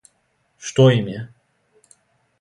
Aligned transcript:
Што 0.69 0.87
им 0.95 1.13
је? 1.13 1.21